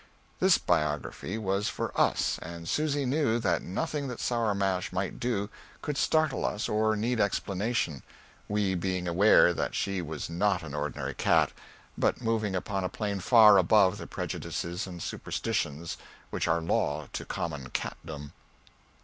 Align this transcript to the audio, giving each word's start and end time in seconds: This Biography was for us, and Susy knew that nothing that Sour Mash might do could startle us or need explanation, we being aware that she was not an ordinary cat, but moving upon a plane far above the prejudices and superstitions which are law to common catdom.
This 0.39 0.57
Biography 0.57 1.37
was 1.37 1.69
for 1.69 1.91
us, 1.95 2.39
and 2.41 2.67
Susy 2.67 3.05
knew 3.05 3.37
that 3.37 3.61
nothing 3.61 4.07
that 4.07 4.19
Sour 4.19 4.55
Mash 4.55 4.91
might 4.91 5.19
do 5.19 5.47
could 5.83 5.95
startle 5.95 6.43
us 6.43 6.67
or 6.67 6.95
need 6.95 7.19
explanation, 7.19 8.01
we 8.47 8.73
being 8.73 9.07
aware 9.07 9.53
that 9.53 9.75
she 9.75 10.01
was 10.01 10.27
not 10.27 10.63
an 10.63 10.73
ordinary 10.73 11.13
cat, 11.13 11.51
but 11.95 12.19
moving 12.19 12.55
upon 12.55 12.83
a 12.83 12.89
plane 12.89 13.19
far 13.19 13.59
above 13.59 13.99
the 13.99 14.07
prejudices 14.07 14.87
and 14.87 15.03
superstitions 15.03 15.97
which 16.31 16.47
are 16.47 16.61
law 16.61 17.07
to 17.13 17.23
common 17.23 17.69
catdom. 17.69 18.33